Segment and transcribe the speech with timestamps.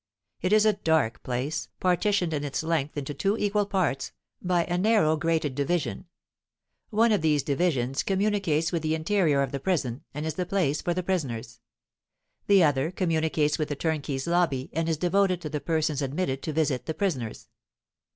[0.41, 4.75] It is a dark place, partitioned in its length into two equal parts, by a
[4.75, 6.07] narrow grated division.
[6.89, 10.81] One of these divisions communicates with the interior of the prison, and is the place
[10.81, 11.59] for the prisoners.
[12.47, 16.51] The other communicates with the turnkey's lobby, and is devoted to the persons admitted to
[16.51, 17.47] visit the prisoners.